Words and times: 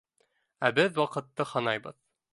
Ә 0.69 0.71
беҙ 0.79 0.97
ваҡытты 1.01 1.47
һанайбыҙ. 1.53 2.03